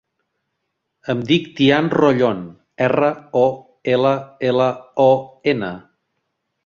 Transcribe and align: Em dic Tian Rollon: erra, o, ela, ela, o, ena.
Em 1.13 1.19
dic 1.31 1.43
Tian 1.59 1.91
Rollon: 1.99 2.41
erra, 2.87 3.11
o, 3.45 3.47
ela, 3.95 4.15
ela, 4.53 4.67
o, 5.09 5.11
ena. 5.55 5.69